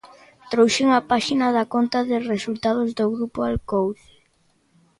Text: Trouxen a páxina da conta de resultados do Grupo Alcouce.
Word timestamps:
Trouxen 0.51 0.87
a 0.99 1.01
páxina 1.11 1.47
da 1.57 1.65
conta 1.73 1.99
de 2.09 2.17
resultados 2.31 2.89
do 2.97 3.05
Grupo 3.15 3.39
Alcouce. 3.49 4.11